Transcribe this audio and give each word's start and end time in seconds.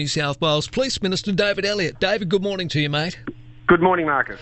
New 0.00 0.08
South 0.08 0.40
Wales 0.40 0.66
Police 0.66 1.00
Minister 1.02 1.30
David 1.30 1.64
Elliott. 1.64 2.00
David, 2.00 2.28
good 2.28 2.42
morning 2.42 2.66
to 2.70 2.80
you, 2.80 2.90
mate. 2.90 3.16
Good 3.68 3.80
morning, 3.80 4.06
Marcus. 4.06 4.40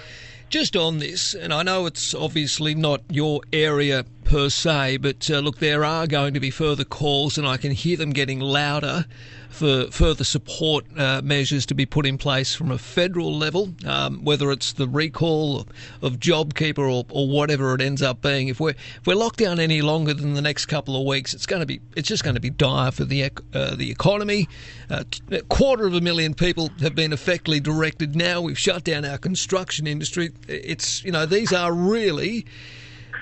Just 0.49 0.77
on 0.77 0.97
this, 0.97 1.35
and 1.35 1.53
I 1.53 1.63
know 1.63 1.85
it's 1.85 2.15
obviously 2.15 2.75
not 2.75 3.03
your 3.11 3.43
area 3.53 4.07
per 4.33 4.49
se, 4.49 4.97
but 4.97 5.31
uh, 5.31 5.41
look, 5.41 5.59
there 5.59 5.85
are 5.85 6.07
going 6.07 6.33
to 6.33 6.41
be 6.41 6.49
further 6.49 6.85
calls, 6.85 7.37
and 7.37 7.47
I 7.47 7.59
can 7.59 7.71
hear 7.71 7.99
them 7.99 8.13
getting 8.15 8.41
louder 8.41 9.05
for 9.51 9.91
further 9.91 10.25
support 10.25 10.87
uh, 10.97 11.21
measures 11.23 11.67
to 11.67 11.75
be 11.75 11.85
put 11.85 12.07
in 12.07 12.17
place 12.17 12.55
from 12.55 12.71
a 12.71 12.79
federal 12.79 13.37
level, 13.37 13.75
um, 13.85 14.25
whether 14.25 14.51
it's 14.51 14.73
the 14.73 14.89
recall 14.89 15.67
of 16.01 16.19
JobKeeper 16.19 16.79
or, 16.79 17.05
or, 17.11 17.29
whatever 17.29 17.75
it 17.75 17.83
ends 17.83 18.01
up 18.01 18.23
being. 18.23 18.49
If 18.49 18.59
we're 18.59 18.71
if 18.71 19.07
we're 19.07 19.17
locked 19.17 19.39
down 19.39 19.61
any 19.61 19.83
longer 19.83 20.15
than 20.15 20.33
the 20.33 20.41
next 20.41 20.65
couple 20.65 20.97
of 20.99 21.07
weeks, 21.07 21.35
it's 21.35 21.45
going 21.45 21.61
to 21.61 21.67
be 21.67 21.83
it's 21.95 22.09
just 22.09 22.25
going 22.25 22.35
to 22.35 22.41
be 22.41 22.49
dire 22.49 22.91
for 22.91 23.05
the 23.05 23.25
uh, 23.53 23.75
the 23.75 23.91
economy. 23.91 24.49
Uh, 24.89 25.05
a 25.31 25.43
quarter 25.43 25.87
of 25.87 25.93
a 25.93 26.01
million 26.01 26.33
people 26.33 26.71
have 26.81 26.95
been 26.95 27.13
effectively 27.13 27.61
directed. 27.61 28.17
Now 28.17 28.41
we've 28.41 28.59
shut 28.59 28.83
down 28.83 29.05
our 29.05 29.19
construction 29.19 29.87
industry. 29.87 30.31
It's 30.49 31.05
you 31.05 31.13
know 31.13 31.27
these 31.27 31.53
are 31.53 31.71
really 31.71 32.47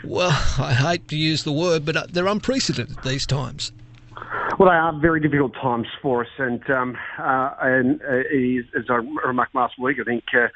well, 0.05 0.31
I 0.59 0.75
hate 0.75 1.09
to 1.09 1.17
use 1.17 1.45
the 1.45 1.53
word, 1.53 1.85
but 1.85 1.97
uh, 1.97 2.07
they're 2.11 2.27
unprecedented 2.27 3.03
these 3.03 3.27
times. 3.27 3.73
Well, 4.59 4.69
they 4.69 4.77
are 4.77 4.99
very 5.01 5.21
difficult 5.21 5.55
times 5.55 5.87
for 6.03 6.23
us, 6.23 6.31
and 6.39 6.69
um, 6.69 6.97
uh, 7.19 7.55
and 7.61 8.01
uh, 8.03 8.79
as 8.79 8.85
I 8.91 8.97
remarked 9.27 9.55
last 9.55 9.79
week, 9.79 9.97
I 10.01 10.05
think 10.05 10.25
uh, 10.35 10.49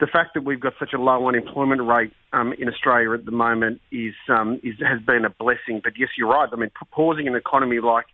the 0.00 0.06
fact 0.06 0.34
that 0.34 0.44
we've 0.44 0.60
got 0.60 0.72
such 0.78 0.92
a 0.92 0.98
low 0.98 1.28
unemployment 1.28 1.82
rate 1.82 2.12
um, 2.32 2.52
in 2.58 2.68
Australia 2.68 3.12
at 3.12 3.24
the 3.24 3.30
moment 3.30 3.80
is, 3.92 4.14
um, 4.28 4.60
is 4.64 4.74
has 4.80 5.00
been 5.02 5.24
a 5.24 5.30
blessing. 5.30 5.80
But 5.82 5.92
yes, 5.96 6.10
you're 6.18 6.28
right. 6.28 6.48
I 6.52 6.56
mean, 6.56 6.70
pausing 6.90 7.28
an 7.28 7.36
economy 7.36 7.78
like 7.78 8.06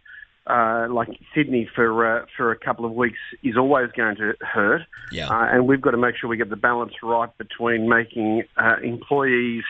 uh, 0.46 0.88
like 0.90 1.08
Sydney 1.34 1.68
for 1.74 2.18
uh, 2.18 2.26
for 2.36 2.50
a 2.50 2.58
couple 2.58 2.84
of 2.84 2.92
weeks 2.92 3.18
is 3.42 3.56
always 3.56 3.90
going 3.96 4.16
to 4.16 4.34
hurt. 4.40 4.82
Yeah. 5.12 5.28
Uh, 5.28 5.46
and 5.52 5.66
we've 5.66 5.80
got 5.80 5.92
to 5.92 5.96
make 5.96 6.16
sure 6.16 6.28
we 6.28 6.36
get 6.36 6.50
the 6.50 6.56
balance 6.56 6.92
right 7.02 7.30
between 7.38 7.88
making 7.88 8.44
uh, 8.56 8.76
employees 8.82 9.64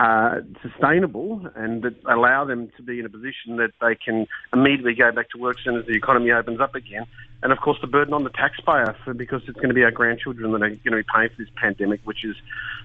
uh, 0.00 0.40
sustainable 0.62 1.46
and 1.54 1.82
that 1.82 1.94
allow 2.08 2.42
them 2.46 2.70
to 2.74 2.82
be 2.82 2.98
in 2.98 3.04
a 3.04 3.08
position 3.10 3.56
that 3.56 3.70
they 3.82 3.94
can 3.94 4.26
immediately 4.50 4.94
go 4.94 5.12
back 5.12 5.28
to 5.28 5.38
work 5.38 5.58
as 5.58 5.64
soon 5.64 5.76
as 5.76 5.84
the 5.84 5.92
economy 5.92 6.30
opens 6.30 6.58
up 6.58 6.74
again. 6.74 7.04
And 7.42 7.52
of 7.52 7.58
course, 7.60 7.76
the 7.82 7.86
burden 7.86 8.14
on 8.14 8.24
the 8.24 8.30
taxpayer 8.30 8.96
for, 9.04 9.12
because 9.12 9.42
it's 9.46 9.56
going 9.56 9.68
to 9.68 9.74
be 9.74 9.84
our 9.84 9.90
grandchildren 9.90 10.52
that 10.52 10.62
are 10.62 10.70
going 10.70 10.80
to 10.84 10.96
be 10.96 11.02
paying 11.14 11.28
for 11.28 11.36
this 11.36 11.52
pandemic, 11.54 12.00
which 12.04 12.24
is 12.24 12.34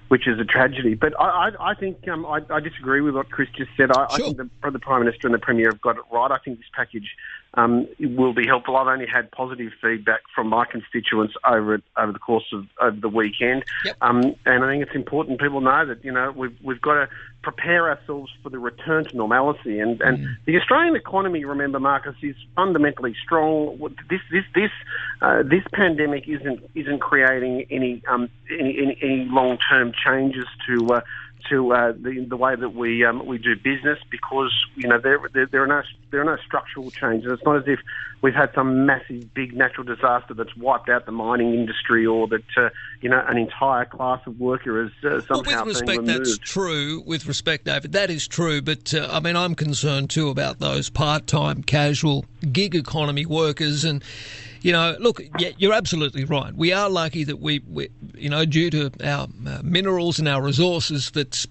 which 0.09 0.27
is 0.27 0.39
a 0.39 0.43
tragedy. 0.43 0.93
But 0.93 1.17
I, 1.19 1.49
I, 1.49 1.71
I 1.71 1.73
think 1.73 2.05
um, 2.09 2.25
I, 2.25 2.41
I, 2.49 2.59
disagree 2.59 3.01
with 3.01 3.15
what 3.15 3.31
Chris 3.31 3.49
just 3.57 3.71
said. 3.75 3.91
I, 3.91 3.93
sure. 3.93 4.07
I 4.11 4.17
think 4.17 4.37
the, 4.37 4.71
the, 4.71 4.79
Prime 4.79 5.03
Minister 5.03 5.27
and 5.27 5.33
the 5.33 5.39
Premier 5.39 5.71
have 5.71 5.81
got 5.81 5.95
it 5.95 6.03
right. 6.11 6.31
I 6.31 6.37
think 6.37 6.59
this 6.59 6.67
package 6.73 7.15
um, 7.55 7.87
it 7.99 8.15
will 8.15 8.33
be 8.33 8.45
helpful. 8.45 8.75
I've 8.77 8.87
only 8.87 9.07
had 9.07 9.31
positive 9.31 9.71
feedback 9.81 10.21
from 10.33 10.47
my 10.47 10.65
constituents 10.65 11.33
over 11.47 11.81
over 11.97 12.11
the 12.11 12.19
course 12.19 12.45
of 12.53 12.65
over 12.81 12.97
the 12.99 13.09
weekend, 13.09 13.63
yep. 13.83 13.95
um, 14.01 14.35
and 14.45 14.63
I 14.63 14.67
think 14.71 14.83
it's 14.83 14.95
important 14.95 15.39
people 15.39 15.61
know 15.61 15.85
that 15.85 16.03
you 16.03 16.11
know 16.11 16.31
we've 16.35 16.55
we've 16.61 16.81
got 16.81 16.95
to 16.95 17.09
prepare 17.41 17.89
ourselves 17.89 18.31
for 18.41 18.49
the 18.49 18.59
return 18.59 19.05
to 19.05 19.15
normality. 19.15 19.79
And 19.79 20.01
and 20.01 20.17
mm. 20.17 20.35
the 20.45 20.57
Australian 20.57 20.95
economy, 20.95 21.45
remember, 21.45 21.79
Marcus, 21.79 22.15
is 22.21 22.35
fundamentally 22.55 23.15
strong. 23.23 23.79
This 24.09 24.21
this 24.31 24.43
this 24.53 24.71
uh, 25.21 25.43
this 25.43 25.63
pandemic 25.71 26.27
isn't 26.27 26.59
isn't 26.75 26.99
creating 26.99 27.65
any 27.69 28.01
um, 28.07 28.29
any, 28.51 28.77
any, 28.81 28.97
any 29.01 29.25
long 29.29 29.57
term 29.69 29.93
changes 30.05 30.45
to 30.67 30.87
uh, 30.95 31.01
to 31.49 31.73
uh, 31.73 31.91
the 31.91 32.25
the 32.27 32.37
way 32.37 32.55
that 32.55 32.69
we 32.69 33.05
um, 33.05 33.25
we 33.25 33.37
do 33.37 33.55
business 33.55 33.99
because 34.09 34.51
you 34.75 34.87
know 34.87 34.99
there, 34.99 35.19
there, 35.33 35.45
there 35.45 35.63
are 35.63 35.67
no 35.67 35.81
there 36.11 36.21
are 36.21 36.25
no 36.25 36.37
structural 36.45 36.91
changes. 36.91 37.31
It's 37.31 37.43
not 37.43 37.57
as 37.57 37.63
if 37.67 37.79
we've 38.21 38.33
had 38.33 38.53
some 38.53 38.85
massive 38.85 39.33
big 39.33 39.55
natural 39.55 39.83
disaster 39.83 40.33
that's 40.33 40.55
wiped 40.55 40.89
out 40.89 41.05
the 41.05 41.11
mining 41.11 41.53
industry 41.53 42.05
or 42.05 42.27
that 42.27 42.43
uh, 42.57 42.69
you 43.01 43.09
know 43.09 43.23
an 43.27 43.37
entire 43.37 43.85
class 43.85 44.19
of 44.25 44.39
worker 44.39 44.83
has 44.83 44.91
uh, 45.03 45.21
somehow 45.21 45.51
well, 45.51 45.65
with 45.65 45.75
respect, 45.75 46.05
that's 46.05 46.37
true. 46.37 47.03
With 47.05 47.27
respect, 47.27 47.65
David, 47.65 47.91
that 47.93 48.09
is 48.09 48.27
true. 48.27 48.61
But 48.61 48.93
uh, 48.93 49.07
I 49.11 49.19
mean, 49.19 49.35
I'm 49.35 49.55
concerned 49.55 50.09
too 50.09 50.29
about 50.29 50.59
those 50.59 50.89
part-time, 50.89 51.63
casual, 51.63 52.25
gig 52.51 52.75
economy 52.75 53.25
workers 53.25 53.83
and 53.83 54.03
you 54.65 54.71
know, 54.71 54.95
look, 54.99 55.21
yeah, 55.37 55.51
you're 55.57 55.73
absolutely 55.73 56.25
right. 56.25 56.51
We 56.51 56.73
are 56.73 56.89
lucky 56.89 57.23
that 57.25 57.39
we, 57.39 57.59
we 57.69 57.89
you 58.15 58.31
know, 58.31 58.45
due 58.45 58.71
to 58.71 58.91
our 59.03 59.27
uh, 59.47 59.59
minerals 59.63 60.17
and 60.17 60.27
our 60.27 60.41
resources, 60.41 61.11
that 61.11 61.45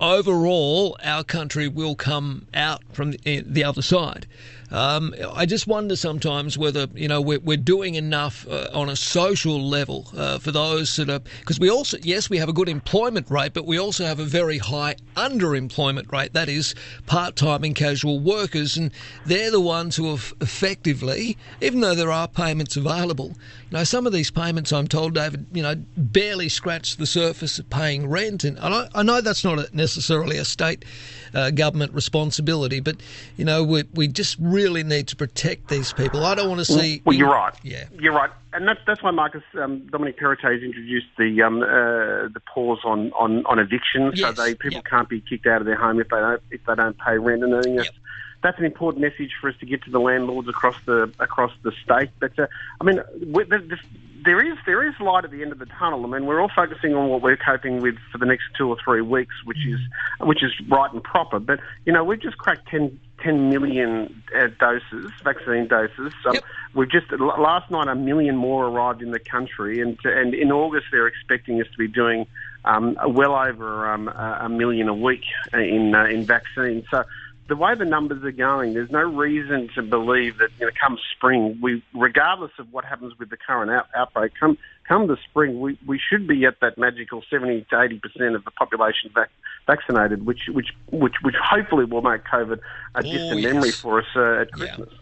overall 0.00 0.98
our 1.04 1.22
country 1.22 1.68
will 1.68 1.94
come 1.94 2.48
out 2.52 2.82
from 2.92 3.12
the, 3.12 3.44
the 3.46 3.62
other 3.62 3.80
side. 3.80 4.26
Um, 4.70 5.14
I 5.34 5.46
just 5.46 5.66
wonder 5.66 5.96
sometimes 5.96 6.58
whether 6.58 6.86
you 6.94 7.08
know 7.08 7.22
we're, 7.22 7.38
we're 7.38 7.56
doing 7.56 7.94
enough 7.94 8.46
uh, 8.48 8.68
on 8.74 8.90
a 8.90 8.96
social 8.96 9.66
level 9.66 10.08
uh, 10.14 10.38
for 10.38 10.52
those 10.52 10.94
that 10.96 11.08
are 11.08 11.20
because 11.40 11.58
we 11.58 11.70
also 11.70 11.96
yes 12.02 12.28
we 12.28 12.36
have 12.36 12.50
a 12.50 12.52
good 12.52 12.68
employment 12.68 13.30
rate, 13.30 13.54
but 13.54 13.64
we 13.64 13.78
also 13.78 14.04
have 14.04 14.20
a 14.20 14.24
very 14.24 14.58
high 14.58 14.96
underemployment 15.16 16.12
rate. 16.12 16.34
That 16.34 16.50
is 16.50 16.74
part-time 17.06 17.64
and 17.64 17.74
casual 17.74 18.20
workers, 18.20 18.76
and 18.76 18.90
they're 19.24 19.50
the 19.50 19.60
ones 19.60 19.96
who 19.96 20.10
have 20.10 20.34
effectively, 20.42 21.38
even 21.62 21.80
though 21.80 21.94
there 21.94 22.12
are 22.12 22.28
payments 22.28 22.76
available, 22.76 23.28
you 23.70 23.78
know 23.78 23.84
some 23.84 24.06
of 24.06 24.12
these 24.12 24.30
payments 24.30 24.70
I'm 24.70 24.86
told, 24.86 25.14
David, 25.14 25.46
you 25.50 25.62
know 25.62 25.76
barely 25.96 26.50
scratch 26.50 26.96
the 26.96 27.06
surface 27.06 27.58
of 27.58 27.70
paying 27.70 28.06
rent, 28.06 28.44
and 28.44 28.58
I, 28.58 28.88
I 28.94 29.02
know 29.02 29.22
that's 29.22 29.44
not 29.44 29.72
necessarily 29.72 30.36
a 30.36 30.44
state 30.44 30.84
uh, 31.32 31.50
government 31.52 31.94
responsibility, 31.94 32.80
but 32.80 32.96
you 33.38 33.46
know 33.46 33.64
we 33.64 33.84
we 33.94 34.08
just 34.08 34.36
really 34.38 34.57
need 34.66 35.08
to 35.08 35.16
protect 35.16 35.68
these 35.68 35.92
people. 35.92 36.24
I 36.24 36.34
don't 36.34 36.48
want 36.48 36.60
to 36.60 36.64
see. 36.64 37.02
Well, 37.04 37.16
you're 37.16 37.30
right. 37.30 37.54
Yeah, 37.62 37.84
you're 37.98 38.12
right, 38.12 38.30
and 38.52 38.66
that's 38.66 38.80
that's 38.86 39.02
why 39.02 39.10
Marcus 39.10 39.42
um, 39.54 39.86
Dominic 39.86 40.18
Perrottet 40.18 40.54
has 40.54 40.62
introduced 40.62 41.06
the 41.16 41.42
um, 41.42 41.62
uh, 41.62 42.28
the 42.28 42.42
pause 42.52 42.80
on 42.84 43.12
on, 43.12 43.44
on 43.46 43.58
evictions, 43.58 44.18
yes. 44.18 44.36
so 44.36 44.42
they 44.42 44.54
people 44.54 44.76
yep. 44.76 44.84
can't 44.84 45.08
be 45.08 45.20
kicked 45.20 45.46
out 45.46 45.60
of 45.60 45.66
their 45.66 45.76
home 45.76 46.00
if 46.00 46.08
they 46.08 46.16
don't 46.16 46.42
if 46.50 46.64
they 46.66 46.74
don't 46.74 46.96
pay 46.98 47.18
rent, 47.18 47.42
and 47.42 47.54
I 47.54 47.62
think 47.62 47.76
that's, 47.76 47.88
yep. 47.88 47.94
that's 48.42 48.58
an 48.58 48.64
important 48.64 49.02
message 49.02 49.32
for 49.40 49.48
us 49.48 49.56
to 49.60 49.66
get 49.66 49.82
to 49.84 49.90
the 49.90 50.00
landlords 50.00 50.48
across 50.48 50.76
the 50.86 51.12
across 51.18 51.52
the 51.62 51.72
state. 51.84 52.10
But 52.18 52.38
uh, 52.38 52.46
I 52.80 52.84
mean, 52.84 53.00
this, 53.48 53.80
there 54.24 54.44
is 54.44 54.58
there 54.66 54.86
is 54.86 54.94
light 55.00 55.24
at 55.24 55.30
the 55.30 55.42
end 55.42 55.52
of 55.52 55.58
the 55.58 55.66
tunnel. 55.66 56.04
I 56.04 56.08
mean, 56.08 56.26
we're 56.26 56.40
all 56.40 56.50
focusing 56.54 56.94
on 56.94 57.08
what 57.08 57.22
we're 57.22 57.36
coping 57.36 57.80
with 57.80 57.96
for 58.10 58.18
the 58.18 58.26
next 58.26 58.44
two 58.56 58.68
or 58.68 58.76
three 58.84 59.00
weeks, 59.00 59.34
which 59.44 59.64
is 59.66 59.80
which 60.20 60.42
is 60.42 60.52
right 60.68 60.92
and 60.92 61.02
proper. 61.02 61.38
But 61.38 61.60
you 61.84 61.92
know, 61.92 62.04
we've 62.04 62.20
just 62.20 62.38
cracked 62.38 62.68
10, 62.68 62.98
10 63.22 63.50
million 63.50 64.22
uh, 64.34 64.48
doses, 64.60 65.10
vaccine 65.22 65.66
doses. 65.66 66.12
Um, 66.26 66.34
yep. 66.34 66.44
We've 66.74 66.90
just 66.90 67.10
last 67.12 67.70
night 67.70 67.88
a 67.88 67.94
million 67.94 68.36
more 68.36 68.66
arrived 68.66 69.02
in 69.02 69.10
the 69.10 69.18
country, 69.18 69.80
and 69.80 69.98
and 70.04 70.34
in 70.34 70.52
August 70.52 70.86
they're 70.92 71.06
expecting 71.06 71.60
us 71.60 71.66
to 71.72 71.78
be 71.78 71.88
doing 71.88 72.26
um, 72.64 72.96
well 73.08 73.34
over 73.34 73.88
um, 73.92 74.08
a 74.08 74.48
million 74.48 74.88
a 74.88 74.94
week 74.94 75.24
in 75.52 75.94
uh, 75.94 76.04
in 76.04 76.24
vaccines. 76.24 76.84
So 76.90 77.04
the 77.48 77.56
way 77.56 77.74
the 77.74 77.84
numbers 77.84 78.22
are 78.22 78.30
going, 78.30 78.74
there's 78.74 78.90
no 78.90 79.02
reason 79.02 79.70
to 79.74 79.82
believe 79.82 80.38
that 80.38 80.50
you 80.60 80.66
know, 80.66 80.72
come 80.80 80.98
spring, 81.16 81.58
we, 81.62 81.82
regardless 81.94 82.52
of 82.58 82.70
what 82.72 82.84
happens 82.84 83.18
with 83.18 83.30
the 83.30 83.38
current 83.38 83.70
out, 83.70 83.88
outbreak, 83.96 84.32
come 84.38 84.58
come 84.86 85.06
the 85.06 85.16
spring, 85.28 85.58
we, 85.58 85.78
we 85.86 85.98
should 85.98 86.26
be 86.26 86.44
at 86.44 86.60
that 86.60 86.78
magical 86.78 87.22
70 87.30 87.66
to 87.70 87.80
80 87.80 87.98
percent 88.00 88.34
of 88.34 88.44
the 88.44 88.50
population 88.50 89.10
vac- 89.14 89.30
vaccinated, 89.66 90.26
which 90.26 90.48
which 90.52 90.68
which 90.90 91.14
which 91.22 91.34
hopefully 91.42 91.86
will 91.86 92.02
make 92.02 92.24
COVID 92.24 92.60
a 92.94 93.02
distant 93.02 93.32
oh, 93.32 93.36
yes. 93.36 93.54
memory 93.54 93.72
for 93.72 94.00
us 94.00 94.06
uh, 94.14 94.42
at 94.42 94.52
Christmas. 94.52 94.90
Yeah. 94.92 94.98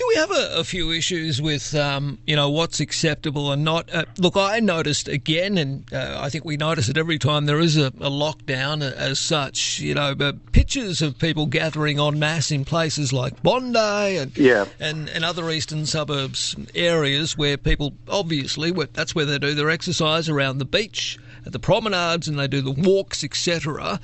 Do 0.00 0.06
we 0.08 0.14
have 0.14 0.30
a, 0.30 0.60
a 0.60 0.64
few 0.64 0.92
issues 0.92 1.42
with, 1.42 1.74
um, 1.74 2.16
you 2.26 2.34
know, 2.34 2.48
what's 2.48 2.80
acceptable 2.80 3.52
and 3.52 3.62
not? 3.62 3.94
Uh, 3.94 4.06
look, 4.16 4.34
I 4.34 4.58
noticed 4.58 5.08
again, 5.08 5.58
and 5.58 5.84
uh, 5.92 6.16
I 6.18 6.30
think 6.30 6.42
we 6.46 6.56
notice 6.56 6.88
it 6.88 6.96
every 6.96 7.18
time 7.18 7.44
there 7.44 7.58
is 7.58 7.76
a, 7.76 7.88
a 7.88 8.08
lockdown 8.08 8.80
as 8.80 9.18
such. 9.18 9.78
You 9.78 9.92
know, 9.92 10.14
but 10.14 10.52
pictures 10.52 11.02
of 11.02 11.18
people 11.18 11.44
gathering 11.44 12.00
en 12.00 12.18
masse 12.18 12.50
in 12.50 12.64
places 12.64 13.12
like 13.12 13.42
Bondi 13.42 14.16
and 14.16 14.34
yeah. 14.38 14.64
and, 14.80 15.10
and 15.10 15.22
other 15.22 15.50
eastern 15.50 15.84
suburbs 15.84 16.56
areas 16.74 17.36
where 17.36 17.58
people 17.58 17.92
obviously 18.08 18.72
that's 18.94 19.14
where 19.14 19.26
they 19.26 19.38
do 19.38 19.52
their 19.52 19.68
exercise 19.68 20.30
around 20.30 20.56
the 20.56 20.64
beach, 20.64 21.18
at 21.44 21.52
the 21.52 21.58
promenades, 21.58 22.26
and 22.26 22.38
they 22.38 22.48
do 22.48 22.62
the 22.62 22.70
walks, 22.70 23.22
etc. 23.22 24.00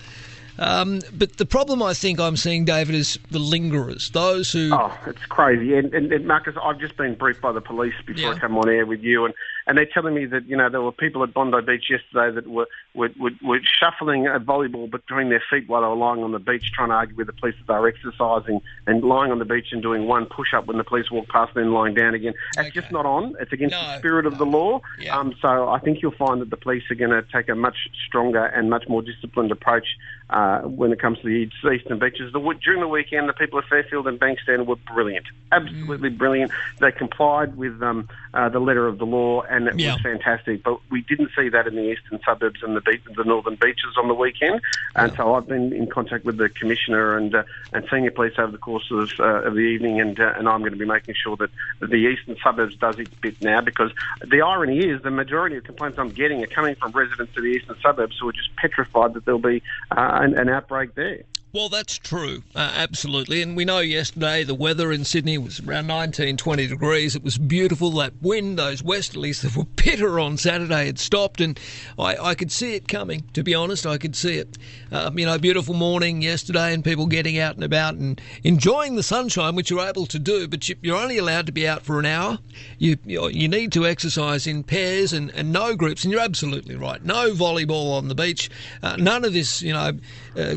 Um, 0.59 1.01
but 1.13 1.37
the 1.37 1.47
problem 1.47 1.83
I 1.83 1.93
think 1.95 2.19
I'm 2.19 2.37
seeing, 2.37 2.65
David, 2.65 2.95
is 2.95 3.19
the 3.31 3.39
lingerers, 3.39 4.11
those 4.13 4.53
who. 4.53 4.71
Oh, 4.73 4.97
it's 5.07 5.25
crazy. 5.27 5.75
And, 5.77 5.93
and, 5.95 6.13
and 6.13 6.27
Marcus, 6.27 6.55
I've 6.63 6.79
just 6.81 6.97
been 6.97 7.15
briefed 7.15 7.41
by 7.43 7.53
the 7.53 7.61
police 7.61 7.95
before 8.07 8.23
Yeah. 8.23 8.37
I 8.37 8.39
come 8.39 8.57
on 8.57 8.69
air 8.69 8.87
with 8.87 9.01
you, 9.03 9.25
and 9.25 9.35
and 9.69 9.77
they're 9.77 9.87
telling 9.93 10.15
me 10.15 10.27
that 10.27 10.47
you 10.47 10.57
know 10.57 10.69
there 10.71 10.81
were 10.81 10.93
people 10.93 11.23
at 11.25 11.35
Bondi 11.35 11.61
Beach 11.61 11.91
yesterday 11.91 12.35
that 12.35 12.47
were 12.47 12.67
were, 12.95 13.11
were, 13.19 13.33
were 13.43 13.61
shuffling 13.63 14.27
a 14.27 14.41
volleyball 14.41 14.91
between 14.91 15.29
their 15.29 15.43
feet 15.51 15.69
while 15.69 15.83
they 15.83 15.89
were 15.89 15.95
lying 15.97 16.23
on 16.23 16.33
the 16.33 16.39
beach, 16.39 16.71
trying 16.73 16.89
to 16.89 16.95
argue 16.95 17.17
with 17.17 17.27
the 17.27 17.33
police 17.35 17.55
that 17.59 17.73
they 17.73 17.79
were 17.79 17.89
exercising 17.89 18.61
and 18.87 19.03
lying 19.05 19.31
on 19.33 19.39
the 19.39 19.45
beach 19.45 19.67
and 19.73 19.83
doing 19.83 20.07
one 20.07 20.25
push 20.27 20.55
up 20.55 20.67
when 20.67 20.79
the 20.79 20.85
police 20.85 21.11
walked 21.11 21.29
past, 21.31 21.53
and 21.57 21.65
then 21.67 21.73
lying 21.73 21.95
down 21.95 22.15
again. 22.15 22.33
It's 22.57 22.59
Okay. 22.67 22.71
just 22.71 22.91
not 22.93 23.05
on. 23.05 23.35
It's 23.41 23.53
against 23.53 23.73
No, 23.75 23.83
the 23.83 23.99
spirit 23.99 24.25
of 24.27 24.39
the 24.39 24.47
law. 24.47 24.81
Yeah. 24.99 25.19
Um, 25.19 25.35
so 25.43 25.69
I 25.69 25.79
think 25.81 26.01
you'll 26.01 26.13
find 26.13 26.41
that 26.41 26.51
the 26.51 26.57
police 26.57 26.85
are 26.91 26.95
going 26.95 27.11
to 27.11 27.23
take 27.33 27.49
a 27.49 27.55
much 27.55 27.77
stronger 28.07 28.45
and 28.47 28.71
much 28.71 28.89
more 28.89 29.03
disciplined 29.03 29.51
approach 29.53 29.87
uh, 30.31 30.37
when 30.63 30.93
it 30.93 31.01
comes 31.01 31.19
to 31.21 31.25
the 31.25 31.71
eastern 31.71 31.99
beaches. 31.99 32.33
The, 32.33 32.41
during 32.65 32.81
the 32.81 32.89
weekend, 32.89 33.29
the 33.29 33.33
people 33.33 33.59
of 33.59 33.65
Fairfield 33.67 34.07
and 34.07 34.19
Bankstown 34.19 34.67
were 34.67 34.77
brilliant, 34.77 35.27
absolutely 35.53 36.11
Mm. 36.11 36.19
brilliant. 36.19 36.53
They 36.81 36.93
complied 36.93 37.57
with 37.57 37.83
um, 37.83 38.09
uh, 38.35 38.49
the 38.49 38.59
letter 38.61 38.87
of 38.87 38.99
the 38.99 39.07
law, 39.07 39.43
and 39.43 39.67
it 39.69 39.79
Yeah. 39.79 39.93
was 39.93 40.01
fantastic. 40.03 40.63
But 40.63 40.79
we 40.91 41.03
didn't 41.03 41.31
see 41.37 41.49
that 41.49 41.67
in 41.67 41.75
the 41.75 41.91
eastern 41.93 42.21
suburbs 42.25 42.61
and 42.63 42.77
the, 42.77 42.83
the 43.17 43.25
northern 43.25 43.57
beaches 43.57 43.95
on 43.97 44.09
the 44.09 44.15
weekend. 44.15 44.61
And 44.95 45.13
so 45.17 45.35
I've 45.35 45.47
been 45.49 45.73
in 45.73 45.87
contact 45.87 46.25
with 46.25 46.37
the 46.37 46.49
commissioner 46.49 47.17
and 47.17 47.35
uh, 47.35 47.43
and 47.73 47.87
senior 47.91 48.11
police 48.11 48.35
over 48.39 48.53
the 48.53 48.59
course 48.59 48.89
of, 48.91 49.11
uh, 49.19 49.47
of 49.49 49.55
the 49.55 49.61
evening, 49.61 50.01
and 50.01 50.19
uh, 50.19 50.33
and 50.39 50.49
I'm 50.49 50.61
going 50.61 50.73
to 50.73 50.79
be 50.79 50.87
making 50.87 51.15
sure 51.23 51.37
that 51.37 51.51
the 51.81 51.97
eastern 51.97 52.37
suburbs 52.43 52.77
does 52.77 52.99
its 52.99 53.15
bit 53.21 53.37
now. 53.41 53.61
Because 53.61 53.91
the 54.25 54.41
irony 54.43 54.79
is, 54.81 55.03
the 55.03 55.11
majority 55.11 55.57
of 55.57 55.65
complaints 55.65 55.99
I'm 55.99 56.13
getting 56.13 56.43
are 56.43 56.47
coming 56.47 56.75
from 56.77 56.93
residents 56.93 57.37
of 57.37 57.43
the 57.43 57.49
eastern 57.49 57.77
suburbs 57.83 58.17
who 58.21 58.29
are 58.29 58.33
just 58.33 58.55
petrified 58.57 59.15
that 59.15 59.25
there'll 59.25 59.41
be 59.41 59.63
uh, 59.91 60.11
an, 60.23 60.36
an 60.37 60.49
outbreak 60.49 60.95
there. 60.95 61.23
Well, 61.57 61.71
that's 61.71 61.97
true, 61.97 62.43
uh, 62.55 62.71
absolutely. 62.75 63.41
And 63.41 63.57
we 63.57 63.65
know 63.65 63.79
yesterday 63.79 64.45
the 64.45 64.55
weather 64.55 64.93
in 64.93 65.07
Sydney 65.07 65.39
was 65.39 65.59
around 65.59 65.87
19, 65.87 66.37
20 66.37 66.67
degrees. 66.67 67.17
It 67.17 67.25
was 67.25 67.39
beautiful. 67.39 67.93
That 67.93 68.13
wind, 68.21 68.59
those 68.59 68.83
westerlies 68.83 69.41
that 69.41 69.57
were 69.57 69.65
bitter 69.65 70.21
on 70.21 70.37
Saturday 70.37 70.85
had 70.85 70.99
stopped, 70.99 71.41
and 71.41 71.59
I, 71.99 72.15
I 72.19 72.35
could 72.35 72.53
see 72.53 72.75
it 72.75 72.89
coming, 72.89 73.25
to 73.33 73.43
be 73.43 73.55
honest. 73.55 73.87
I 73.87 73.97
could 73.97 74.15
see 74.15 74.37
it. 74.37 74.59
Um, 74.93 75.19
you 75.19 75.25
know, 75.25 75.39
beautiful 75.39 75.73
morning 75.73 76.21
yesterday, 76.21 76.75
and 76.75 76.85
people 76.85 77.07
getting 77.07 77.39
out 77.39 77.55
and 77.55 77.65
about 77.65 77.95
and 77.95 78.21
enjoying 78.45 78.97
the 78.97 79.03
sunshine, 79.03 79.55
which 79.55 79.71
you're 79.71 79.81
able 79.81 80.05
to 80.05 80.19
do, 80.19 80.47
but 80.47 80.69
you, 80.69 80.77
you're 80.83 80.99
only 80.99 81.17
allowed 81.17 81.47
to 81.47 81.53
be 81.53 81.67
out 81.67 81.81
for 81.81 81.99
an 81.99 82.05
hour. 82.05 82.39
You, 82.77 82.99
you, 83.07 83.29
you 83.31 83.49
need 83.49 83.73
to 83.73 83.87
exercise 83.87 84.47
in 84.47 84.63
pairs 84.63 85.15
and, 85.15 85.31
and 85.31 85.55
no 85.55 85.75
groups, 85.75 86.05
and 86.05 86.13
you're 86.13 86.21
absolutely 86.21 86.77
right. 86.77 87.03
No 87.03 87.33
volleyball 87.33 87.97
on 87.97 88.09
the 88.09 88.15
beach. 88.15 88.51
Uh, 88.83 88.97
none 88.97 89.25
of 89.25 89.33
this, 89.33 89.63
you 89.63 89.73
know, 89.73 89.93
uh, 90.37 90.57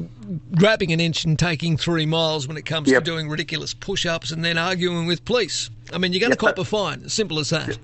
grabbing 0.56 0.92
an 0.92 1.00
inch 1.00 1.26
and 1.26 1.38
taking 1.38 1.78
three 1.78 2.06
miles 2.06 2.48
when 2.48 2.58
it 2.58 2.64
comes 2.66 2.90
Yep. 2.90 3.04
to 3.04 3.12
doing 3.12 3.30
ridiculous 3.30 3.74
push-ups 3.74 4.31
and 4.31 4.44
then 4.44 4.58
arguing 4.58 5.08
with 5.08 5.26
police. 5.26 5.70
I 5.94 5.98
mean, 5.98 6.14
you're 6.14 6.20
going 6.20 6.31
to 6.31 6.46
Yep, 6.46 6.56
cop 6.56 6.60
a 6.60 6.66
fine. 6.66 7.10
Simple 7.10 7.40
as 7.40 7.50
that. 7.50 7.78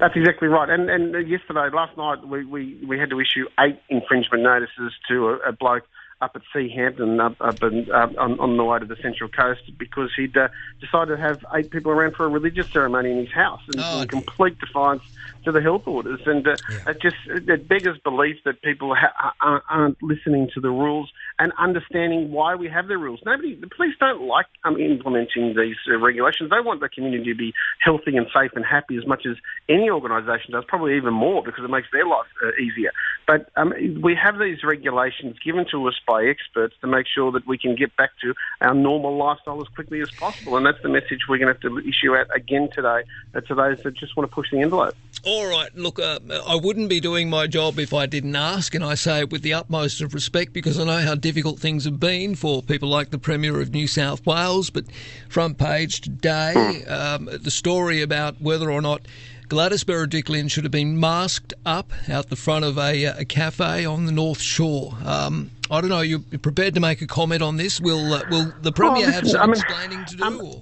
That's 0.00 0.16
exactly 0.16 0.48
right. 0.48 0.68
And 0.68 0.90
and 0.90 1.28
yesterday, 1.28 1.68
last 1.72 1.96
night, 1.96 2.26
we, 2.26 2.44
we, 2.44 2.74
we 2.86 2.98
had 2.98 3.10
to 3.10 3.20
issue 3.20 3.46
eight 3.60 3.78
infringement 3.88 4.42
notices 4.42 4.92
to 5.08 5.28
a, 5.28 5.36
a 5.48 5.52
bloke 5.52 5.86
up 6.20 6.36
at 6.36 6.42
Seahampton, 6.54 7.20
up, 7.20 7.34
up 7.40 7.60
in, 7.64 7.90
um, 7.90 8.14
on, 8.16 8.38
on 8.38 8.56
the 8.56 8.62
way 8.62 8.78
to 8.78 8.84
the 8.86 8.94
Central 9.02 9.28
Coast, 9.28 9.60
because 9.76 10.08
he'd 10.16 10.36
uh, 10.36 10.48
decided 10.80 11.16
to 11.16 11.20
have 11.20 11.44
eight 11.52 11.68
people 11.70 11.90
around 11.90 12.14
for 12.14 12.24
a 12.24 12.28
religious 12.28 12.70
ceremony 12.70 13.10
in 13.10 13.18
his 13.18 13.32
house, 13.32 13.60
in, 13.74 13.80
Oh, 13.80 14.04
complete 14.08 14.56
defiance 14.60 15.02
to 15.44 15.50
the 15.50 15.60
health 15.60 15.86
orders. 15.88 16.20
And 16.26 16.46
uh, 16.46 16.56
it 16.86 17.00
just 17.02 17.16
it 17.26 17.66
beggars 17.68 17.98
belief 17.98 18.36
that 18.44 18.62
people 18.62 18.94
ha- 18.94 19.32
aren't 19.68 20.00
listening 20.00 20.48
to 20.54 20.60
the 20.60 20.70
rules 20.70 21.12
and 21.42 21.52
understanding 21.58 22.30
why 22.30 22.54
we 22.54 22.68
have 22.68 22.86
the 22.86 22.96
rules. 22.96 23.18
Nobody, 23.26 23.56
the 23.56 23.66
police 23.66 23.96
don't 23.98 24.22
like 24.28 24.46
um, 24.62 24.78
implementing 24.78 25.56
these 25.56 25.74
uh, 25.90 25.98
regulations. 25.98 26.50
They 26.50 26.60
want 26.60 26.78
the 26.78 26.88
community 26.88 27.32
to 27.32 27.34
be 27.34 27.52
healthy 27.80 28.16
and 28.16 28.28
safe 28.32 28.52
and 28.54 28.64
happy 28.64 28.96
as 28.96 29.04
much 29.08 29.26
as 29.26 29.34
any 29.68 29.90
organisation 29.90 30.52
does, 30.52 30.62
probably 30.68 30.96
even 30.96 31.12
more 31.12 31.42
because 31.42 31.64
it 31.64 31.68
makes 31.68 31.88
their 31.92 32.06
life 32.06 32.28
uh, 32.44 32.50
easier. 32.62 32.92
But 33.26 33.50
um, 33.56 33.74
we 34.00 34.14
have 34.14 34.38
these 34.38 34.62
regulations 34.62 35.36
given 35.44 35.66
to 35.72 35.88
us 35.88 35.94
by 36.06 36.26
experts 36.26 36.76
to 36.80 36.86
make 36.86 37.06
sure 37.12 37.32
that 37.32 37.44
we 37.44 37.58
can 37.58 37.74
get 37.74 37.96
back 37.96 38.10
to 38.22 38.34
our 38.60 38.74
normal 38.74 39.16
lifestyle 39.16 39.60
as 39.60 39.68
quickly 39.74 40.00
as 40.00 40.12
possible. 40.12 40.56
And 40.56 40.64
that's 40.64 40.82
the 40.82 40.90
message 40.90 41.22
we're 41.28 41.38
going 41.38 41.52
to 41.52 41.60
have 41.60 41.62
to 41.62 41.78
issue 41.80 42.14
out 42.14 42.28
again 42.32 42.68
today 42.72 43.02
uh, 43.34 43.40
to 43.40 43.54
those 43.56 43.82
that 43.82 43.94
just 43.94 44.16
want 44.16 44.30
to 44.30 44.34
push 44.34 44.48
the 44.52 44.60
envelope. 44.60 44.94
All 45.24 45.46
right, 45.46 45.74
look, 45.76 45.98
uh, 45.98 46.20
I 46.46 46.54
wouldn't 46.54 46.88
be 46.88 47.00
doing 47.00 47.28
my 47.28 47.48
job 47.48 47.80
if 47.80 47.92
I 47.92 48.06
didn't 48.06 48.36
ask, 48.36 48.76
and 48.76 48.84
I 48.84 48.94
say 48.94 49.20
it 49.20 49.30
with 49.30 49.42
the 49.42 49.54
utmost 49.54 50.00
of 50.02 50.14
respect 50.14 50.52
because 50.52 50.78
I 50.78 50.84
know 50.84 50.98
how 50.98 51.14
difficult 51.16 51.31
things 51.32 51.84
have 51.84 51.98
been 51.98 52.34
for 52.34 52.62
people 52.62 52.88
like 52.88 53.10
the 53.10 53.18
Premier 53.18 53.60
of 53.60 53.70
New 53.72 53.86
South 53.86 54.26
Wales. 54.26 54.70
But 54.70 54.84
front 55.28 55.58
page 55.58 56.00
today, 56.00 56.84
um, 56.84 57.28
the 57.32 57.50
story 57.50 58.02
about 58.02 58.40
whether 58.40 58.70
or 58.70 58.82
not 58.82 59.02
Gladys 59.48 59.84
Berejiklian 59.84 60.50
should 60.50 60.64
have 60.64 60.70
been 60.70 60.98
masked 60.98 61.54
up 61.66 61.92
out 62.08 62.28
the 62.28 62.36
front 62.36 62.64
of 62.64 62.78
a, 62.78 63.04
a 63.04 63.24
cafe 63.24 63.84
on 63.84 64.06
the 64.06 64.12
North 64.12 64.40
Shore. 64.40 64.94
Um, 65.04 65.50
I 65.70 65.80
don't 65.80 65.90
know. 65.90 66.00
You 66.00 66.20
prepared 66.20 66.74
to 66.74 66.80
make 66.80 67.00
a 67.02 67.06
comment 67.06 67.42
on 67.42 67.56
this? 67.56 67.80
Will 67.80 68.12
uh, 68.12 68.22
Will 68.30 68.52
the 68.62 68.72
Premier 68.72 69.10
have 69.10 69.24
listen, 69.24 69.38
some 69.38 69.42
I 69.42 69.46
mean, 69.46 69.54
explaining 69.54 70.04
to 70.04 70.16
do? 70.16 70.24
um, 70.24 70.40
or? 70.40 70.60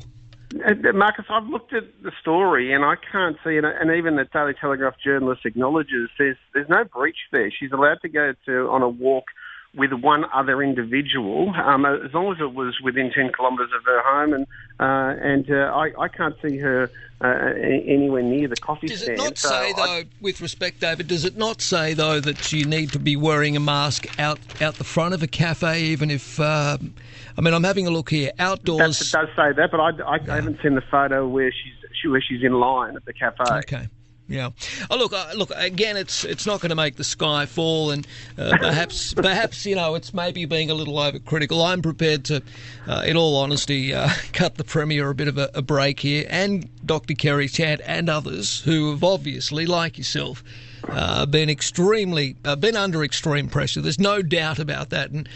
Uh, 0.67 0.93
Marcus, 0.93 1.27
I've 1.31 1.47
looked 1.47 1.73
at 1.73 1.85
the 2.03 2.11
story 2.21 2.73
and 2.73 2.85
I 2.85 2.97
can't 3.13 3.37
see, 3.45 3.57
and, 3.57 3.65
and 3.65 3.93
even 3.93 4.17
the 4.17 4.25
Daily 4.33 4.55
Telegraph 4.61 4.95
journalist 5.03 5.43
acknowledges 5.45 6.11
there's 6.19 6.37
there's 6.53 6.69
no 6.69 6.83
breach 6.83 7.19
there. 7.31 7.51
She's 7.51 7.71
allowed 7.71 8.01
to 8.03 8.09
go 8.09 8.35
to 8.47 8.69
on 8.71 8.83
a 8.83 8.89
walk 8.89 9.27
with 9.75 9.93
one 9.93 10.25
other 10.35 10.63
individual, 10.63 11.53
um, 11.65 11.87
as 11.87 12.13
long 12.13 12.33
as 12.33 12.41
it 12.41 12.53
was 12.55 12.77
within 12.83 13.11
ten 13.13 13.31
kilometres 13.33 13.71
of 13.77 13.85
her 13.85 14.03
home, 14.05 14.33
and 14.33 14.47
uh, 14.81 15.15
and 15.23 15.51
uh, 15.51 15.73
I, 15.75 15.93
I 15.99 16.09
can't 16.09 16.35
see 16.43 16.59
her 16.59 16.91
uh, 17.21 17.27
anywhere 17.27 18.23
near 18.23 18.49
the 18.49 18.57
coffee 18.57 18.89
Does 18.89 19.03
stand. 19.03 19.19
it 19.19 19.23
not 19.23 19.39
so 19.39 19.49
say, 19.49 19.71
I- 19.71 19.73
though, 19.77 20.03
with 20.21 20.41
respect, 20.41 20.81
David, 20.81 21.07
does 21.07 21.25
it 21.25 21.37
not 21.37 21.61
say, 21.61 21.95
though, 21.95 22.19
that 22.19 22.51
you 22.53 22.65
need 22.65 22.93
to 22.93 22.99
be 22.99 23.15
wearing 23.15 23.57
a 23.57 23.61
mask 23.61 24.07
out, 24.19 24.41
out 24.61 24.77
the 24.77 24.85
front 24.85 25.15
of 25.15 25.23
a 25.23 25.29
cafe, 25.29 25.83
even 25.83 26.11
if. 26.11 26.41
Um, 26.41 26.95
I 27.39 27.43
mean, 27.43 27.55
I'm 27.55 27.65
having 27.65 27.87
a 27.87 27.91
look 27.91 28.11
here. 28.11 28.33
Outdoors. 28.39 28.99
That, 28.99 29.23
it 29.23 29.27
does 29.27 29.37
say 29.37 29.53
that, 29.57 29.71
but 29.71 29.81
I, 29.81 29.91
I, 30.03 30.19
I 30.33 30.35
haven't 30.37 30.61
seen 30.63 30.75
the 30.75 30.83
photo 30.91 31.27
where 31.29 31.53
she's 31.53 31.91
she, 32.01 32.09
where 32.09 32.21
she's 32.21 32.43
in 32.43 32.55
line 32.55 32.97
at 32.97 33.05
the 33.05 33.13
cafe. 33.13 33.45
Okay. 33.45 33.89
Yeah. 34.31 34.51
Oh, 34.89 34.97
look, 34.97 35.13
uh, 35.13 35.33
look. 35.35 35.51
Again, 35.57 35.97
it's 35.97 36.23
it's 36.23 36.47
not 36.47 36.61
going 36.61 36.71
to 36.71 36.77
make 36.77 36.95
the 36.95 37.03
sky 37.03 37.47
fall, 37.47 37.91
and 37.91 38.07
uh, 38.39 38.57
perhaps 38.61 39.13
perhaps 39.13 39.67
you 39.67 39.75
know 39.75 39.97
it's 39.97 40.15
maybe 40.15 40.45
being 40.45 40.71
a 40.71 40.75
little 40.75 40.95
overcritical. 40.95 41.67
I'm 41.67 41.83
prepared 41.83 42.25
to, 42.27 42.41
uh, 42.87 43.03
in 43.05 43.17
all 43.17 43.37
honesty, 43.37 43.93
uh, 43.93 44.09
cut 44.33 44.55
the 44.55 44.63
premier 44.63 45.11
a 45.11 45.15
bit 45.17 45.27
of 45.27 45.37
a, 45.37 45.51
a 45.55 45.63
break 45.63 45.99
here, 45.99 46.27
and 46.31 46.69
Dr. 46.87 47.15
Kerry 47.15 47.49
Chant 47.49 47.81
and 47.85 48.09
others 48.09 48.61
who 48.61 48.93
have 48.93 49.03
obviously, 49.03 49.67
like 49.67 49.99
yourself, 49.99 50.45
uh, 50.89 51.27
been 51.27 51.51
extremely 51.51 52.37
uh, 52.45 52.55
been 52.55 52.77
under 52.77 53.03
extreme 53.03 53.49
pressure. 53.49 53.81
There's 53.81 53.99
no 53.99 54.23
doubt 54.23 54.61
about 54.61 54.91
that, 54.91 55.11
and 55.11 55.29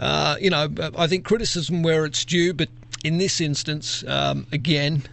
uh, 0.00 0.34
you 0.40 0.50
know 0.50 0.68
I 0.98 1.06
think 1.06 1.24
criticism 1.24 1.84
where 1.84 2.04
it's 2.04 2.24
due, 2.24 2.52
but 2.52 2.68
in 3.04 3.18
this 3.18 3.40
instance, 3.40 4.02
um, 4.08 4.48
again, 4.50 5.04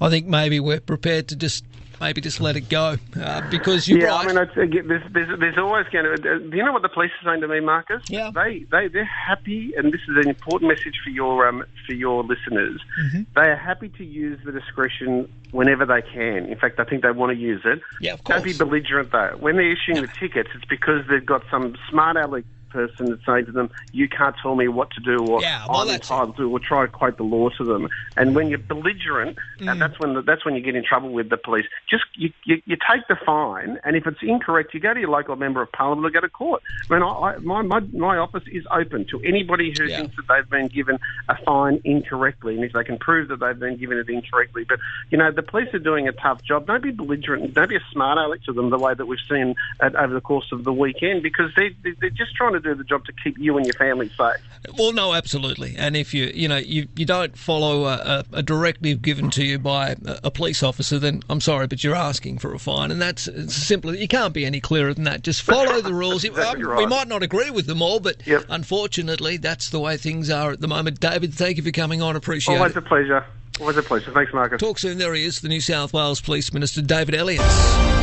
I 0.00 0.08
think 0.08 0.28
maybe 0.28 0.60
we're 0.60 0.80
prepared 0.80 1.26
to 1.28 1.36
just 1.36 1.64
maybe 2.00 2.20
just 2.20 2.40
let 2.40 2.56
it 2.56 2.68
go 2.68 2.96
uh, 3.20 3.48
because 3.50 3.88
you're 3.88 4.00
yeah, 4.00 4.08
right. 4.08 4.24
I 4.24 4.26
mean, 4.26 4.38
it's, 4.38 4.56
again, 4.56 4.88
there's, 4.88 5.12
there's, 5.12 5.38
there's 5.38 5.58
always 5.58 5.86
going 5.92 6.04
to. 6.04 6.12
Uh, 6.12 6.38
do 6.38 6.56
you 6.56 6.64
know 6.64 6.72
what 6.72 6.82
the 6.82 6.88
police 6.88 7.10
are 7.22 7.30
saying 7.30 7.42
to 7.42 7.48
me, 7.48 7.60
Marcus? 7.60 8.02
Yeah. 8.08 8.30
They 8.34 8.66
they 8.70 8.88
they're 8.88 9.04
happy, 9.04 9.72
and 9.76 9.92
this 9.92 10.00
is 10.08 10.16
an 10.16 10.28
important 10.28 10.70
message 10.70 10.98
for 11.04 11.10
your 11.10 11.46
um 11.46 11.64
for 11.86 11.92
your 11.92 12.22
listeners. 12.22 12.80
Mm-hmm. 13.02 13.22
They 13.34 13.48
are 13.48 13.56
happy 13.56 13.88
to 13.90 14.04
use 14.04 14.38
the 14.44 14.52
discretion 14.52 15.30
whenever 15.52 15.84
they 15.84 16.02
can. 16.02 16.46
In 16.46 16.58
fact, 16.58 16.80
I 16.80 16.84
think 16.84 17.02
they 17.02 17.10
want 17.10 17.32
to 17.32 17.38
use 17.38 17.62
it. 17.64 17.80
Yeah, 18.00 18.14
of 18.14 18.24
course. 18.24 18.42
Don't 18.42 18.44
be 18.44 18.56
belligerent 18.56 19.12
though. 19.12 19.36
When 19.38 19.56
they're 19.56 19.72
issuing 19.72 20.00
the 20.00 20.12
tickets, 20.18 20.50
it's 20.54 20.64
because 20.64 21.06
they've 21.08 21.24
got 21.24 21.42
some 21.50 21.76
smart 21.88 22.16
aleck 22.16 22.44
person 22.70 23.06
that's 23.10 23.24
saying 23.26 23.46
to 23.46 23.52
them, 23.52 23.70
"You 23.92 24.08
can't 24.08 24.34
tell 24.42 24.54
me 24.54 24.68
what 24.68 24.90
to 24.92 25.00
do," 25.00 25.18
or 25.26 25.42
Yeah, 25.42 25.66
well, 25.68 25.80
"I'm 25.82 25.88
entitled 25.88 26.36
to," 26.36 26.50
or 26.50 26.58
try 26.58 26.86
to 26.86 26.88
quote 26.92 27.16
the 27.16 27.24
law 27.24 27.48
to 27.50 27.64
them. 27.64 27.88
And 28.16 28.34
when 28.34 28.48
you're 28.48 28.58
belligerent, 28.58 29.36
Mm. 29.58 29.72
and 29.72 29.80
that's 29.80 29.98
when 29.98 30.14
the, 30.14 30.22
that's 30.22 30.44
when 30.44 30.54
you 30.54 30.60
get 30.62 30.74
in 30.74 30.84
trouble 30.84 31.10
with 31.10 31.28
the 31.28 31.36
police. 31.36 31.66
Just 31.88 32.04
you, 32.14 32.32
you, 32.44 32.62
you 32.66 32.76
take 32.90 33.06
the 33.08 33.16
fine, 33.16 33.78
and 33.84 33.96
if 33.96 34.06
it's 34.06 34.22
incorrect, 34.22 34.72
you 34.74 34.80
go 34.80 34.94
to 34.94 35.00
your 35.00 35.10
local 35.10 35.36
member 35.36 35.60
of 35.62 35.70
parliament 35.72 36.06
or 36.06 36.10
go 36.10 36.20
to 36.20 36.28
court. 36.28 36.62
I 36.90 36.94
mean, 36.94 37.02
I, 37.02 37.06
I, 37.06 37.38
my, 37.38 37.62
my 37.62 37.80
my 37.92 38.16
office 38.16 38.44
is 38.46 38.64
open 38.70 39.06
to 39.10 39.20
anybody 39.22 39.74
who 39.76 39.84
Yeah. 39.84 39.98
thinks 39.98 40.16
that 40.16 40.26
they've 40.28 40.48
been 40.50 40.68
given 40.68 40.98
a 41.28 41.36
fine 41.44 41.80
incorrectly, 41.84 42.54
and 42.54 42.64
if 42.64 42.72
they 42.72 42.84
can 42.84 42.98
prove 42.98 43.28
that 43.28 43.40
they've 43.40 43.58
been 43.58 43.76
given 43.76 43.98
it 43.98 44.08
incorrectly. 44.08 44.64
But 44.68 44.78
you 45.10 45.18
know, 45.18 45.30
the 45.30 45.42
police 45.42 45.72
are 45.74 45.78
doing 45.78 46.08
a 46.08 46.12
tough 46.12 46.42
job. 46.42 46.66
Don't 46.66 46.82
be 46.82 46.90
belligerent. 46.90 47.54
Don't 47.54 47.68
be 47.68 47.76
a 47.76 47.84
smart 47.92 48.18
aleck 48.18 48.42
to 48.44 48.52
them 48.52 48.70
the 48.70 48.78
way 48.78 48.94
that 48.94 49.06
we've 49.06 49.18
seen 49.28 49.54
at, 49.80 49.94
over 49.96 50.14
the 50.14 50.20
course 50.20 50.50
of 50.52 50.64
the 50.64 50.72
weekend, 50.72 51.22
because 51.22 51.50
they 51.56 51.70
they- 51.82 51.94
they're 52.00 52.10
just 52.10 52.34
trying 52.34 52.52
to 52.52 52.59
do 52.60 52.74
the 52.74 52.84
job 52.84 53.04
to 53.06 53.12
keep 53.12 53.38
you 53.38 53.56
and 53.56 53.66
your 53.66 53.74
family 53.74 54.08
safe. 54.08 54.36
Well, 54.78 54.92
no, 54.92 55.14
absolutely. 55.14 55.74
And 55.78 55.96
if 55.96 56.12
you, 56.12 56.26
you 56.34 56.48
know, 56.48 56.56
you, 56.56 56.88
you 56.96 57.06
don't 57.06 57.36
follow 57.36 57.86
a, 57.86 58.24
a, 58.32 58.42
directive 58.42 59.02
given 59.02 59.30
to 59.30 59.44
you 59.44 59.58
by 59.58 59.90
a, 59.90 59.96
a 60.24 60.30
police 60.30 60.62
officer, 60.62 60.98
then 60.98 61.22
I'm 61.30 61.40
sorry, 61.40 61.66
but 61.66 61.82
you're 61.82 61.94
asking 61.94 62.38
for 62.38 62.54
a 62.54 62.58
fine, 62.58 62.90
and 62.90 63.00
that's 63.00 63.26
it's 63.28 63.54
simple. 63.54 63.94
You 63.94 64.08
can't 64.08 64.34
be 64.34 64.44
any 64.44 64.60
clearer 64.60 64.92
than 64.92 65.04
that. 65.04 65.22
Just 65.22 65.42
follow 65.42 65.80
the 65.80 65.94
rules. 65.94 66.24
Exactly 66.24 66.62
Um, 66.64 66.70
right. 66.70 66.78
We 66.78 66.86
might 66.86 67.08
not 67.08 67.22
agree 67.22 67.50
with 67.50 67.66
them 67.66 67.82
all, 67.82 68.00
but 68.00 68.26
Yep. 68.26 68.46
unfortunately, 68.48 69.36
that's 69.36 69.70
the 69.70 69.80
way 69.80 69.96
things 69.96 70.30
are 70.30 70.52
at 70.52 70.60
the 70.60 70.68
moment. 70.68 71.00
David, 71.00 71.34
thank 71.34 71.56
you 71.56 71.62
for 71.62 71.70
coming 71.70 72.02
on. 72.02 72.16
Appreciate 72.16 72.56
Always 72.56 72.72
it. 72.72 72.76
Always 72.76 72.86
a 72.86 72.88
pleasure. 72.88 73.26
Always 73.60 73.76
a 73.76 73.82
pleasure. 73.82 74.10
Thanks, 74.12 74.32
Marcus. 74.32 74.60
Talk 74.60 74.78
soon. 74.78 74.98
There 74.98 75.14
he 75.14 75.24
is, 75.24 75.40
the 75.40 75.48
New 75.48 75.60
South 75.60 75.92
Wales 75.92 76.20
Police 76.20 76.52
Minister, 76.52 76.82
David 76.82 77.14
Elliott. 77.14 77.99